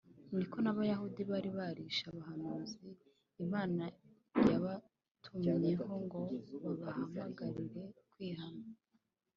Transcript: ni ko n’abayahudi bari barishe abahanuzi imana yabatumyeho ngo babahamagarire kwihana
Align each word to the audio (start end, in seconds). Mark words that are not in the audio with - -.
ni 0.37 0.45
ko 0.51 0.57
n’abayahudi 0.61 1.21
bari 1.31 1.49
barishe 1.57 2.03
abahanuzi 2.11 2.87
imana 3.43 3.83
yabatumyeho 4.49 5.89
ngo 6.03 6.21
babahamagarire 6.63 7.83
kwihana 8.11 8.65